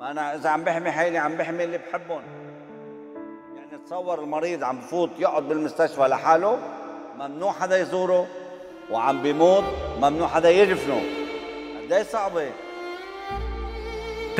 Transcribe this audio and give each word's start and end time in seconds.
ما 0.00 0.10
أنا 0.10 0.34
إذا 0.34 0.48
عم 0.48 0.64
بحمي 0.64 0.90
حالي 0.90 1.18
عم 1.18 1.36
بحمي 1.36 1.64
اللي 1.64 1.78
بحبهم. 1.78 2.22
يعني 3.56 3.82
تصور 3.86 4.20
المريض 4.20 4.64
عم 4.64 4.78
بفوت 4.78 5.10
يقعد 5.18 5.42
بالمستشفى 5.42 6.00
لحاله 6.00 6.58
ممنوع 7.18 7.52
حدا 7.52 7.78
يزوره 7.78 8.26
وعم 8.90 9.22
بيموت 9.22 9.64
ممنوع 10.00 10.28
حدا 10.28 10.50
يدفنه 10.50 11.02
قد 11.90 12.02
صعبة؟ 12.02 12.50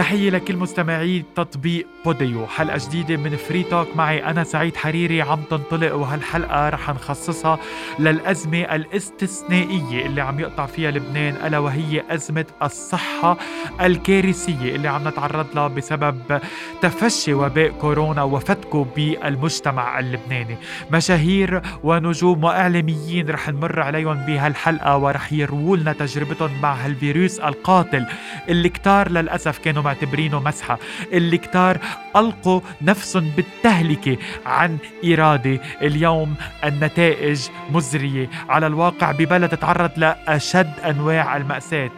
تحية 0.00 0.30
لكل 0.30 0.56
مستمعي 0.56 1.24
تطبيق 1.36 1.86
بوديو. 2.04 2.46
حلقة 2.46 2.78
جديدة 2.88 3.16
من 3.16 3.36
Free 3.36 3.62
Talk 3.62 3.96
معي 3.96 4.24
أنا 4.24 4.44
سعيد 4.44 4.76
حريري 4.76 5.22
عم 5.22 5.42
تنطلق 5.50 5.94
وهالحلقة 5.94 6.68
رح 6.68 6.90
نخصصها 6.90 7.58
للأزمة 7.98 8.58
الاستثنائية 8.58 10.06
اللي 10.06 10.20
عم 10.20 10.40
يقطع 10.40 10.66
فيها 10.66 10.90
لبنان 10.90 11.34
ألا 11.46 11.58
وهي 11.58 12.02
أزمة 12.10 12.44
الصحة 12.62 13.36
الكارثية 13.80 14.76
اللي 14.76 14.88
عم 14.88 15.08
نتعرض 15.08 15.46
لها 15.54 15.68
بسبب 15.68 16.40
تفشي 16.82 17.34
وباء 17.34 17.70
كورونا 17.70 18.22
وفتكه 18.22 18.86
بالمجتمع 18.96 19.98
اللبناني. 19.98 20.56
مشاهير 20.92 21.62
ونجوم 21.84 22.44
وإعلاميين 22.44 23.30
رح 23.30 23.48
نمر 23.48 23.80
عليهم 23.80 24.14
بهالحلقة 24.26 24.96
ورح 24.96 25.32
يرووا 25.32 25.76
لنا 25.76 25.92
تجربتهم 25.92 26.60
مع 26.62 26.72
هالفيروس 26.74 27.40
القاتل 27.40 28.06
اللي 28.48 28.68
كتار 28.68 29.10
للأسف 29.10 29.58
كانوا 29.58 29.82
معتبرينه 29.90 30.40
مسحة. 30.40 30.78
اللي 31.12 31.38
كتار 31.38 31.78
ألقوا 32.16 32.60
نفسهم 32.82 33.32
بالتهلكة 33.36 34.16
عن 34.46 34.78
إرادة 35.04 35.60
اليوم 35.82 36.34
النتائج 36.64 37.40
مزرية. 37.72 38.30
على 38.48 38.66
الواقع 38.66 39.12
ببلد 39.12 39.56
تعرض 39.56 39.90
لأشد 39.96 40.72
أنواع 40.84 41.36
المأساة. 41.36 41.90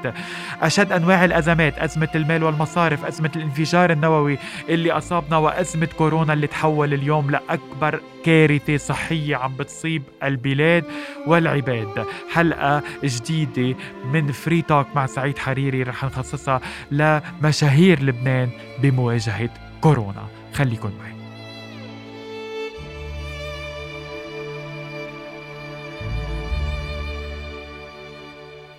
أشد 0.62 0.92
أنواع 0.92 1.24
الأزمات 1.24 1.78
أزمة 1.78 2.08
المال 2.14 2.44
والمصارف 2.44 3.04
أزمة 3.04 3.30
الانفجار 3.36 3.92
النووي 3.92 4.38
اللي 4.68 4.92
أصابنا 4.92 5.36
وأزمة 5.36 5.88
كورونا 5.98 6.32
اللي 6.32 6.46
تحول 6.46 6.94
اليوم 6.94 7.30
لأكبر 7.30 8.00
كارثة 8.24 8.76
صحية 8.76 9.36
عم 9.36 9.56
بتصيب 9.56 10.02
البلاد 10.22 10.84
والعباد. 11.26 12.06
حلقة 12.32 12.82
جديدة 13.04 13.76
من 14.12 14.32
فري 14.32 14.62
توك 14.62 14.86
مع 14.94 15.06
سعيد 15.06 15.38
حريري 15.38 15.82
رح 15.82 16.04
نخصصها 16.04 16.60
لمشاهير 16.90 17.71
لبنان 17.80 18.50
بمواجهة 18.82 19.50
كورونا. 19.80 20.28
خليكن 20.52 20.90
معي. 21.00 21.12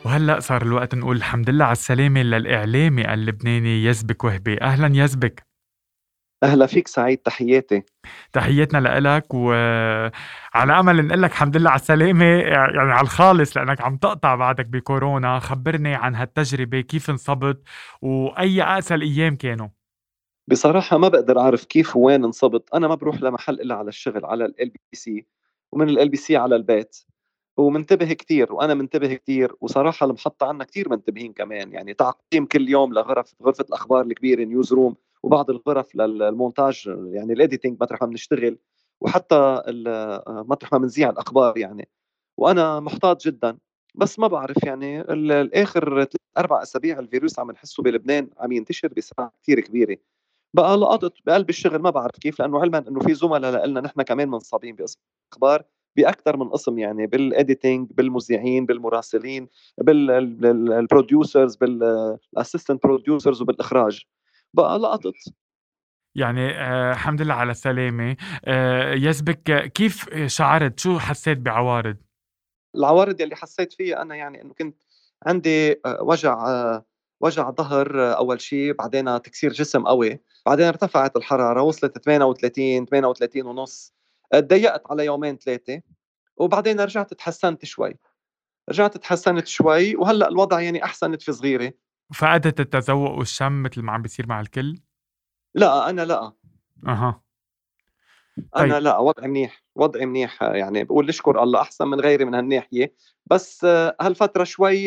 وهلأ 0.05 0.39
صار 0.39 0.61
الوقت 0.61 0.95
نقول 0.95 1.17
الحمد 1.17 1.49
لله 1.49 1.65
على 1.65 1.71
السلامة 1.71 2.21
للإعلامي 2.21 3.13
اللبناني 3.13 3.85
يزبك 3.85 4.23
وهبي. 4.23 4.61
أهلا 4.61 5.03
يزبك. 5.03 5.52
أهلا 6.43 6.65
فيك 6.65 6.87
سعيد 6.87 7.17
تحياتي. 7.17 7.83
تحياتنا 8.33 8.99
لك 8.99 9.33
وعلى 9.33 10.79
أمل 10.79 11.07
نقول 11.07 11.21
لك 11.21 11.31
الحمد 11.31 11.57
لله 11.57 11.69
على 11.69 11.79
السلامة 11.79 12.25
يعني 12.25 12.91
على 12.91 13.01
الخالص 13.01 13.57
لأنك 13.57 13.81
عم 13.81 13.97
تقطع 13.97 14.35
بعدك 14.35 14.65
بكورونا. 14.65 15.39
خبرني 15.39 15.95
عن 15.95 16.15
هالتجربة 16.15 16.81
كيف 16.81 17.09
انصبت 17.09 17.61
وأي 18.01 18.61
اقسى 18.61 18.95
الأيام 18.95 19.35
كانوا؟ 19.35 19.67
بصراحة 20.47 20.97
ما 20.97 21.07
بقدر 21.07 21.39
أعرف 21.39 21.65
كيف 21.65 21.95
وين 21.95 22.23
انصبت، 22.23 22.69
أنا 22.73 22.87
ما 22.87 22.95
بروح 22.95 23.21
لمحل 23.21 23.53
إلا 23.53 23.75
على 23.75 23.87
الشغل 23.89 24.25
على 24.25 24.45
ال 24.45 24.69
بي 24.69 24.79
سي 24.93 25.25
ومن 25.71 25.89
LBC 25.89 26.37
على 26.37 26.55
البيت. 26.55 26.97
ومنتبه 27.57 28.13
كتير 28.13 28.53
وأنا 28.53 28.73
منتبه 28.73 29.13
كتير 29.13 29.55
وصراحة 29.61 30.05
المحطة 30.05 30.47
عنا 30.47 30.63
كتير 30.63 30.89
منتبهين 30.89 31.33
كمان. 31.33 31.73
يعني 31.73 31.93
تعقيم 31.93 32.45
كل 32.45 32.69
يوم 32.69 32.93
لغرف 32.93 33.33
غرفة 33.43 33.65
الأخبار 33.69 34.01
الكبيرة 34.01 34.43
newsroom 34.43 34.95
وبعض 35.23 35.49
الغرف 35.49 35.95
للمونتاج 35.95 36.83
يعني 37.11 37.33
ال 37.33 37.39
editing 37.39 37.77
مطرح 37.81 38.01
ما 38.01 38.07
بنشتغل 38.07 38.57
وحتى 39.01 39.61
مطرح 40.27 40.71
ما 40.71 40.77
بنذيع 40.77 41.09
الأخبار 41.09 41.57
يعني. 41.57 41.89
وأنا 42.37 42.79
محتاط 42.79 43.25
جدا 43.25 43.57
بس 43.95 44.19
ما 44.19 44.27
بعرف 44.27 44.63
يعني 44.63 45.01
الآخر 45.01 46.07
أربع 46.37 46.61
أسابيع 46.61 46.99
الفيروس 46.99 47.39
عم 47.39 47.51
نحسه 47.51 47.83
بلبنان 47.83 48.29
عم 48.37 48.51
ينتشر 48.51 48.87
بسرعة 48.87 49.31
كثير 49.43 49.59
كبيرة. 49.59 49.97
بقى 50.55 50.77
لقطت 50.77 51.13
بقلب 51.25 51.49
الشغل 51.49 51.79
ما 51.79 51.89
بعرف 51.89 52.19
كيف 52.19 52.39
لأنه 52.39 52.61
علما 52.61 52.77
إنه 52.87 52.99
في 52.99 53.13
زملاء 53.13 53.65
لنا 53.65 53.81
نحن 53.81 54.01
كمان 54.01 54.29
منصابين 54.29 54.75
باخبار 54.75 55.63
باكثر 55.95 56.37
من 56.37 56.49
قسم 56.49 56.79
يعني 56.79 57.07
بال 57.07 57.26
editing 57.26 57.91
بالمذيعين 57.91 58.65
بالمراسلين 58.65 59.47
بال 59.77 60.09
producers 60.09 61.55
بال 61.55 61.78
assistant 61.78 62.83
producers 62.83 63.41
وبالإخراج. 63.41 64.05
بقى 64.53 64.79
لقطت. 64.79 65.33
يعني 66.15 66.49
آه 66.51 66.91
الحمد 66.91 67.21
لله 67.21 67.33
على 67.33 67.51
السلامة 67.51 68.17
آه 68.45 68.93
يزبك 68.93 69.71
كيف 69.71 70.15
شعرت؟ 70.25 70.79
شو 70.79 70.99
حسيت 70.99 71.37
بعوارض؟ 71.37 71.97
العوارض 72.75 73.21
اللي 73.21 73.35
حسيت 73.35 73.73
فيها 73.73 74.01
أنا 74.01 74.15
يعني 74.15 74.41
إنه 74.41 74.53
كنت 74.53 74.77
عندي 75.25 75.71
آه 75.71 76.01
وجع 76.01 76.37
وجع 77.21 77.51
ظهر 77.51 78.17
أول 78.17 78.41
شيء 78.41 78.73
بعدين 78.73 79.21
تكسير 79.21 79.51
جسم 79.51 79.83
قوي 79.85 80.19
بعدين 80.45 80.65
ارتفعت 80.65 81.15
الحرارة 81.17 81.61
وصلت 81.61 81.97
38 81.97 82.85
38 82.85 83.45
ونص. 83.45 83.93
تضيقت 84.33 84.81
على 84.91 85.05
يومين 85.05 85.37
ثلاثة 85.37 85.81
وبعدين 86.37 86.79
رجعت 86.79 87.13
تحسنت 87.13 87.65
شوي. 87.65 87.93
رجعت 88.69 88.97
تحسنت 88.97 89.47
شوي 89.47 89.95
وهلأ 89.95 90.27
الوضع 90.27 90.61
يعني 90.61 90.83
احسن 90.83 91.17
في 91.17 91.31
صغيرة. 91.31 91.73
فقدت 92.13 92.59
التذوق 92.59 93.11
والشم 93.11 93.63
مثل 93.63 93.81
ما 93.81 93.91
عم 93.91 94.01
بيصير 94.01 94.27
مع 94.27 94.41
الكل؟ 94.41 94.75
لا 95.55 95.89
أنا 95.89 96.01
لأ. 96.05 96.33
أها. 96.87 97.23
طيب. 98.37 98.71
أنا 98.71 98.79
لأ، 98.79 98.97
وضعي 98.97 99.27
منيح، 99.27 99.63
وضعي 99.75 100.05
منيح 100.05 100.43
يعني 100.43 100.83
بقول 100.83 101.07
نشكر 101.07 101.43
الله 101.43 101.61
أحسن 101.61 101.87
من 101.87 101.99
غيري 101.99 102.25
من 102.25 102.35
هالناحية، 102.35 102.93
بس 103.25 103.65
هالفترة 104.01 104.43
شوي 104.43 104.85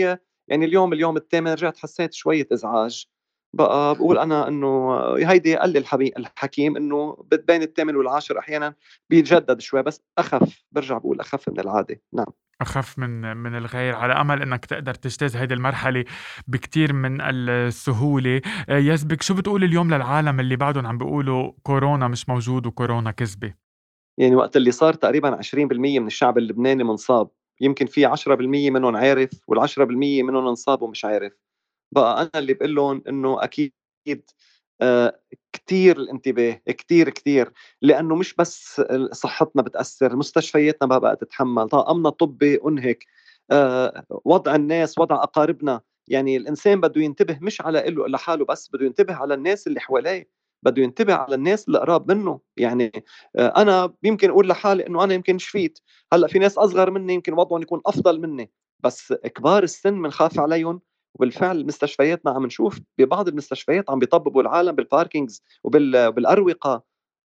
يعني 0.49 0.65
اليوم 0.65 0.93
اليوم 0.93 1.17
الثامن 1.17 1.53
رجعت 1.53 1.77
حسيت 1.79 2.13
شوية 2.15 2.47
إزعاج، 2.53 3.07
بقى 3.53 3.95
بقول 3.95 4.19
أنا 4.19 4.49
إنه 4.49 4.97
هيدي 5.17 5.57
قال 5.57 5.71
لي 5.71 5.79
الحبي 5.79 6.13
الحكيم 6.19 6.77
إنه 6.77 7.25
بين 7.49 7.63
الثامن 7.63 7.97
والعاشر 7.97 8.39
أحيانًا 8.39 8.75
بيتجدد 9.11 9.61
شوي 9.61 9.83
بس 9.83 10.03
أخف، 10.19 10.65
برجع 10.73 10.99
بقول 10.99 11.21
أخف 11.21 11.49
من 11.49 11.61
العادة، 11.61 12.01
نعم. 12.13 12.27
أخف 12.61 12.99
من 12.99 13.37
من 13.37 13.57
الغير 13.57 13.95
على 13.95 14.13
أمل 14.13 14.43
إنك 14.43 14.65
تقدر 14.67 14.95
تجتاز 14.95 15.37
هيدي 15.37 15.55
المرحلة 15.55 16.05
بكتير 16.49 16.93
من 16.93 17.21
السهولة. 17.21 18.41
آه، 18.69 18.79
يزبك 18.79 19.23
شو 19.23 19.35
بتقول 19.35 19.65
اليوم 19.65 19.95
للعالم 19.95 20.41
اللي 20.41 20.57
بعدهم 20.57 20.87
عم 20.87 20.99
بيقولوا 20.99 21.53
كورونا 21.63 22.09
مش 22.09 22.29
موجود 22.29 22.67
وكورونا 22.67 23.11
كذبة؟ 23.11 23.55
يعني 24.19 24.37
وقت 24.37 24.57
اللي 24.57 24.71
صار 24.71 24.95
تقريبا 24.95 25.37
20% 25.37 26.01
من 26.01 26.07
الشعب 26.07 26.39
اللبناني 26.39 26.85
منصاب. 26.85 27.31
يمكن 27.61 27.87
في 27.87 28.05
10% 28.05 28.71
منهم 28.71 28.97
عارف 28.97 29.31
وال10% 29.35 29.81
منهم 30.23 30.47
انصاب 30.49 30.83
ومش 30.83 31.05
عارف. 31.05 31.33
بقى 31.95 32.23
أنا 32.23 32.31
اللي 32.37 32.55
بقول 32.55 32.75
لهم 32.75 33.03
إنه 33.09 33.43
أكيد 33.45 33.73
آه، 34.09 34.17
كتير 35.53 35.97
الانتباه 35.97 36.61
كتير 36.67 37.11
كتير 37.11 37.53
لأنه 37.83 38.15
مش 38.17 38.35
بس 38.35 38.83
صحتنا 39.13 39.63
بتأثر 39.63 40.17
مستشفياتنا 40.17 40.89
ما 40.89 40.99
بقى 40.99 41.17
تتحمل 41.17 41.69
طاقمنا 41.69 42.09
الطبي 42.09 42.61
أنهك 42.69 43.07
آه، 43.51 44.05
وضع 44.25 44.55
الناس 44.55 44.99
وضع 44.99 45.23
أقاربنا 45.23 45.81
يعني 46.09 46.37
الإنسان 46.37 46.81
بده 46.81 47.01
ينتبه 47.03 47.39
مش 47.43 47.61
على 47.61 47.85
له 47.91 48.09
لحاله 48.09 48.45
بس 48.45 48.71
بده 48.73 48.87
ينتبه 48.87 49.15
على 49.15 49.35
الناس 49.35 49.67
اللي 49.67 49.81
حواليه 49.81 50.29
بده 50.63 50.83
ينتبه 50.83 51.15
على 51.15 51.35
الناس 51.35 51.69
اللي 51.69 51.79
قراب 51.79 52.13
منه 52.13 52.41
يعني 52.57 52.93
آه، 53.37 53.49
أنا 53.57 53.95
يمكن 54.03 54.31
أقول 54.31 54.49
لحالي 54.49 54.87
إنه 54.87 55.05
أنا 55.05 55.15
يمكن 55.15 55.39
شفيت 55.39 55.79
هلأ 56.13 56.29
في 56.29 56.39
ناس 56.39 56.59
أصغر 56.59 56.91
مني 56.91 57.15
يمكن 57.15 57.33
وضعهم 57.33 57.63
يكون 57.63 57.81
أفضل 57.87 58.21
مني 58.21 58.51
بس 58.81 59.13
كبار 59.13 59.63
السن 59.63 60.03
بنخاف 60.03 60.41
عليهم 60.41 60.81
وبالفعل 61.17 61.67
مستشفياتنا 61.67 62.31
عم 62.33 62.47
نشوف 62.47 62.81
ببعض 62.99 63.29
المستشفيات 63.29 63.91
عم 63.91 63.99
بيطببوا 63.99 64.43
العالم 64.43 64.73
بالباركينجز 64.73 65.43
وبالاروقه 65.65 66.83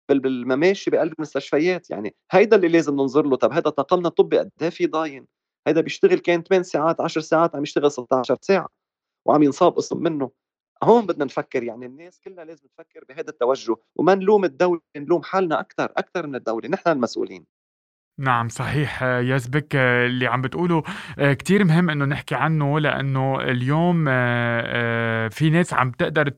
بالمماشي 0.09 0.91
بقلب 0.91 1.13
المستشفيات. 1.13 1.89
يعني 1.89 2.15
هيدا 2.31 2.55
اللي 2.55 2.67
لازم 2.67 2.93
ننظر 2.93 3.25
له. 3.25 3.35
طب 3.35 3.51
هذا 3.53 3.69
طاقمنا 3.69 4.07
الطبي 4.07 4.37
قد 4.39 4.51
إيه 4.61 4.69
في 4.69 4.87
ضاين؟ 4.87 5.27
هيدا 5.67 5.81
بيشتغل 5.81 6.19
كان 6.19 6.43
8 6.43 6.63
ساعات 6.63 7.01
10 7.01 7.21
ساعات 7.21 7.55
عم 7.55 7.63
يشتغل 7.63 7.91
16 7.91 8.37
ساعة 8.41 8.67
وعم 9.25 9.43
ينصاب 9.43 9.73
قسم 9.75 9.97
منه. 10.03 10.31
هون 10.83 11.05
بدنا 11.05 11.25
نفكر 11.25 11.63
يعني 11.63 11.85
الناس 11.85 12.19
كلها 12.19 12.45
لازم 12.45 12.67
تفكر 12.67 13.03
بهذا 13.09 13.29
التوجه. 13.29 13.75
وما 13.95 14.15
نلوم 14.15 14.45
الدولة 14.45 14.81
نلوم 14.97 15.23
حالنا 15.23 15.59
أكثر 15.59 15.85
أكثر 15.97 16.27
من 16.27 16.35
الدولة. 16.35 16.69
نحن 16.69 16.89
المسؤولين. 16.89 17.45
نعم 18.17 18.49
صحيح. 18.49 19.03
يزبك 19.03 19.75
اللي 19.75 20.27
عم 20.27 20.41
بتقوله 20.41 20.83
آه، 21.19 21.33
كتير 21.33 21.63
مهم 21.63 21.89
إنه 21.89 22.05
نحكي 22.05 22.35
عنه 22.35 22.79
لأنه 22.79 23.41
اليوم 23.41 24.05
آه، 24.07 24.63
آه، 24.65 25.27
في 25.27 25.49
ناس 25.49 25.73
عم 25.73 25.91
تقدر 25.91 26.29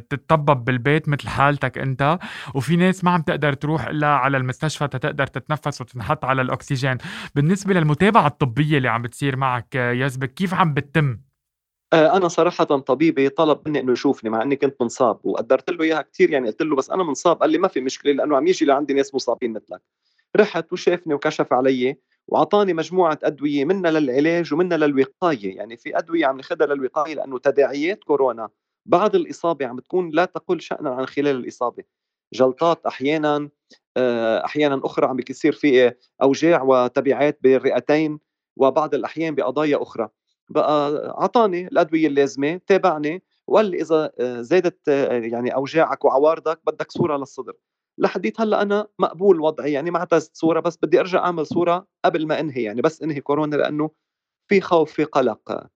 تتطبب 0.00 0.64
بالبيت 0.64 1.08
مثل 1.08 1.28
حالتك 1.28 1.78
أنت 1.78 2.18
وفي 2.54 2.76
ناس 2.76 3.04
ما 3.04 3.10
عم 3.10 3.22
تقدر 3.22 3.52
تروح 3.52 3.86
إلا 3.86 4.06
على 4.06 4.36
المستشفى 4.36 4.88
تقدر 4.88 5.26
تتنفس 5.26 5.80
وتنحط 5.80 6.24
على 6.24 6.42
الأكسجين. 6.42 6.98
بالنسبة 7.34 7.74
للمتابعة 7.74 8.26
الطبية 8.26 8.76
اللي 8.76 8.88
عم 8.88 9.02
بتصير 9.02 9.36
معك 9.36 9.74
يزبك 9.74 10.34
كيف 10.34 10.54
عم 10.54 10.74
بتتم؟ 10.74 11.18
أنا 11.94 12.28
صراحة 12.28 12.64
طبيبي 12.64 13.28
طلب 13.28 13.60
مني 13.66 13.80
إنه 13.80 13.92
يشوفني 13.92 14.30
مع 14.30 14.42
إني 14.42 14.56
كنت 14.56 14.82
منصاب 14.82 15.18
وقدرت 15.24 15.70
له 15.70 15.84
إياها 15.84 16.02
كثير 16.02 16.30
يعني 16.30 16.46
قلت 16.46 16.62
له 16.62 16.76
بس 16.76 16.90
أنا 16.90 17.02
منصاب 17.04 17.36
قال 17.36 17.50
لي 17.50 17.58
ما 17.58 17.68
في 17.68 17.80
مشكلة 17.80 18.12
لأنه 18.12 18.36
عم 18.36 18.46
يجي 18.46 18.64
لعندي 18.64 18.94
ناس 18.94 19.14
مصابين 19.14 19.52
مثلك. 19.52 19.80
رحت 20.36 20.72
وشافني 20.72 21.14
وكشف 21.14 21.52
علي 21.52 21.96
وأعطاني 22.28 22.74
مجموعة 22.74 23.18
أدوية 23.22 23.64
منها 23.64 23.90
للعلاج 23.90 24.54
ومنها 24.54 24.78
للوقاية. 24.78 25.56
يعني 25.56 25.76
في 25.76 25.98
أدوية 25.98 26.26
عم 26.26 26.36
ناخذها 26.36 26.66
للوقاية 26.66 27.14
لأنه 27.14 27.38
تداعيات 27.38 28.04
كورونا. 28.04 28.48
بعد 28.86 29.14
الإصابة 29.14 29.66
عم 29.66 29.76
بتكون 29.76 30.10
لا 30.10 30.24
تقل 30.24 30.60
شانا 30.60 30.90
عن 30.90 31.06
خلال 31.06 31.36
الإصابة. 31.36 31.84
جلطات 32.34 32.86
أحيانا 32.86 33.48
آه، 33.96 34.44
أحيانا 34.44 34.80
أخرى 34.84 35.06
عم 35.06 35.16
بيصير 35.16 35.52
في 35.52 35.92
أوجاع 36.22 36.62
وتبعات 36.62 37.38
بالرئتين 37.42 38.18
وبعض 38.56 38.94
الأحيان 38.94 39.34
بقضايا 39.34 39.82
أخرى. 39.82 40.08
بقى 40.48 41.06
أعطاني 41.20 41.66
الأدوية 41.66 42.06
اللازمة 42.06 42.60
تابعني 42.66 43.22
وقال 43.46 43.66
لي 43.66 43.80
إذا 43.82 44.12
آه، 44.20 44.40
زادت 44.42 44.88
آه، 44.88 45.12
يعني 45.12 45.54
أوجاعك 45.54 46.04
وعوارضك 46.04 46.60
بدك 46.66 46.90
صورة 46.92 47.16
للصدر. 47.16 47.52
لحديت 47.98 48.40
هلأ 48.40 48.62
أنا 48.62 48.86
مقبول 48.98 49.40
وضعي 49.40 49.72
يعني 49.72 49.90
ما 49.90 49.98
اعتزت 49.98 50.36
صورة 50.36 50.60
بس 50.60 50.78
بدي 50.82 51.00
أرجع 51.00 51.18
أعمل 51.18 51.46
صورة 51.46 51.86
قبل 52.04 52.26
ما 52.26 52.40
أنهي 52.40 52.62
يعني 52.62 52.82
بس 52.82 53.02
أنهي 53.02 53.20
كورونا 53.20 53.56
لأنه 53.56 53.90
في 54.48 54.60
خوف 54.60 54.92
في 54.92 55.04
قلق 55.04 55.66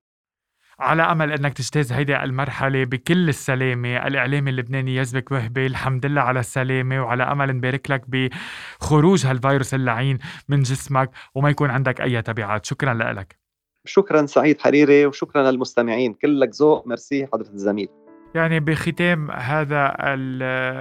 على 0.81 1.03
أمل 1.03 1.33
إنك 1.33 1.53
تجتاز 1.53 1.93
هيدي 1.93 2.17
المرحلة 2.17 2.85
بكل 2.85 3.29
السلامة، 3.29 4.07
الإعلام 4.07 4.49
اللبناني 4.49 4.97
يزبك 4.97 5.33
وهبة، 5.33 5.67
الحمد 5.67 6.07
لله 6.07 6.21
على 6.21 6.41
السلامة 6.41 7.03
وعلى 7.03 7.23
أمل 7.23 7.57
نبارك 7.57 7.91
لك 7.91 8.03
بخروج 8.09 9.27
هالفيروس 9.27 9.75
اللعين 9.75 10.19
من 10.49 10.63
جسمك 10.63 11.11
وما 11.35 11.51
يكون 11.51 11.71
عندك 11.71 12.01
أي 12.01 12.23
تبعات، 12.23 12.65
شكرا 12.67 12.95
لك. 12.95 13.39
شكرا 13.87 14.27
سعيد 14.27 14.61
حريري 14.61 15.07
وشكرا 15.07 15.51
للمستمعين، 15.51 16.15
كلك 16.15 16.51
ذوق، 16.55 16.87
ميرسي 16.87 17.27
حضرة 17.27 17.49
الزميل. 17.49 17.89
يعني 18.35 18.61
بختام 18.61 19.31
هذا 19.31 19.87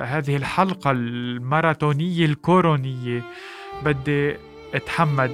هذه 0.03 0.35
الحلقة 0.35 0.91
الماراثونية 0.91 2.25
الكورونية. 2.25 3.21
بدي 3.85 4.35
أتحمد 4.73 5.31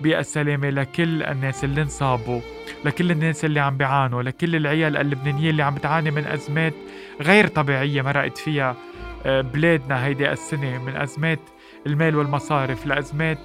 بالسلامة 0.00 0.70
لكل 0.70 1.22
الناس 1.22 1.64
اللي 1.64 1.82
انصابوا 1.82 2.40
لكل 2.84 3.10
الناس 3.10 3.44
اللي 3.44 3.60
عم 3.60 3.76
بيعانوا 3.76 4.22
لكل 4.22 4.56
العيال 4.56 4.96
اللبنانية 4.96 5.50
اللي 5.50 5.62
عم 5.62 5.74
بتعاني 5.74 6.10
من 6.10 6.26
أزمات 6.26 6.74
غير 7.20 7.46
طبيعية 7.46 8.02
مرقت 8.02 8.38
فيها. 8.38 8.76
بلادنا 9.26 10.06
هيدي 10.06 10.32
السنة 10.32 10.78
من 10.78 10.96
أزمات 10.96 11.38
المال 11.86 12.16
والمصارف 12.16 12.86
لأزمات 12.86 13.38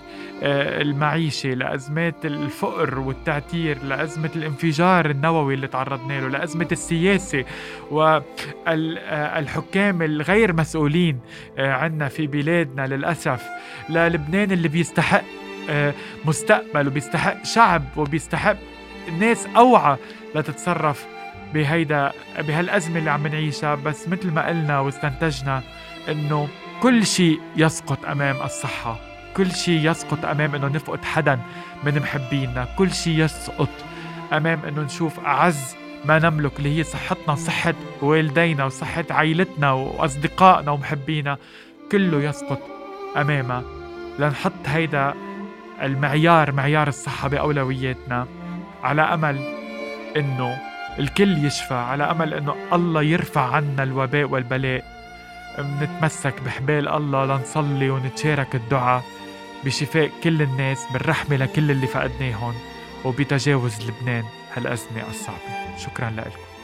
آه، 0.43 0.81
المعيشة 0.81 1.49
لأزمات 1.49 2.25
الفقر 2.25 2.99
والتعتير 2.99 3.83
لأزمة 3.83 4.29
الانفجار 4.35 5.09
النووي 5.09 5.53
اللي 5.53 5.67
تعرضنا 5.67 6.21
له 6.21 6.27
لأزمة 6.27 6.67
السياسة 6.71 7.45
والحكام 7.91 10.01
الغير 10.01 10.53
مسؤولين 10.53 11.19
آه، 11.57 11.71
عنا 11.73 12.07
في 12.07 12.27
بلادنا 12.27 12.87
للأسف. 12.87 13.43
للبنان 13.89 14.51
اللي 14.51 14.67
بيستحق 14.67 15.23
آه، 15.69 15.93
مستقبل 16.25 16.87
وبيستحق 16.87 17.45
شعب 17.45 17.83
وبيستحق 17.97 18.57
ناس 19.19 19.47
أوعى 19.57 19.97
لتتصرف 20.35 21.05
بهيدا 21.53 22.11
بهالأزمة 22.39 22.99
اللي 22.99 23.11
عم 23.11 23.27
نعيشها 23.27 23.75
بس 23.75 24.07
مثل 24.07 24.31
ما 24.31 24.47
قلنا 24.47 24.79
واستنتجنا 24.79 25.61
إنه 26.09 26.47
كل 26.81 27.05
شيء 27.05 27.39
يسقط 27.55 28.05
أمام 28.05 28.35
الصحة. 28.41 28.99
كل 29.37 29.51
شيء 29.51 29.89
يسقط 29.89 30.25
أمام 30.25 30.55
إنه 30.55 30.67
نفقد 30.67 31.05
حدا 31.05 31.39
من 31.83 31.99
محبينا. 31.99 32.67
كل 32.77 32.91
شيء 32.91 33.19
يسقط 33.19 33.69
أمام 34.33 34.59
إنه 34.67 34.81
نشوف 34.81 35.19
أعز 35.19 35.75
ما 36.05 36.19
نملك 36.19 36.51
اللي 36.59 36.77
هي 36.79 36.83
صحتنا 36.83 37.33
وصحة 37.33 37.73
والدينا 38.01 38.65
وصحة 38.65 39.05
عائلتنا 39.09 39.71
وأصدقائنا 39.71 40.71
ومحبينا. 40.71 41.37
كله 41.91 42.23
يسقط 42.23 42.61
أمامها. 43.17 43.63
لنحط 44.19 44.67
هيدا 44.67 45.13
المعيار 45.81 46.51
معيار 46.51 46.87
الصحة 46.87 47.27
بأولوياتنا 47.27 48.27
على 48.83 49.01
أمل 49.01 49.39
إنه 50.17 50.57
الكل 50.99 51.45
يشفى 51.45 51.73
على 51.73 52.03
أمل 52.03 52.33
إنه 52.33 52.55
الله 52.73 53.01
يرفع 53.01 53.41
عنا 53.41 53.83
الوباء 53.83 54.23
والبلاء. 54.23 54.83
منتمسك 55.59 56.41
بحبال 56.41 56.87
الله 56.87 57.25
لنصلي 57.25 57.89
ونتشارك 57.89 58.55
الدعاء 58.55 59.03
بشفاء 59.65 60.09
كل 60.23 60.41
الناس 60.41 60.85
بالرحمة 60.93 61.35
لكل 61.35 61.71
اللي 61.71 61.87
فقدناهم 61.87 62.53
وبتجاوز 63.05 63.73
لبنان 63.81 64.23
هالأزمة 64.55 65.09
الصعبة. 65.09 65.77
شكرا 65.77 66.09
لكم. 66.09 66.58